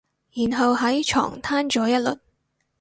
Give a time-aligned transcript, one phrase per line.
[0.33, 2.17] 然後喺床攤咗一輪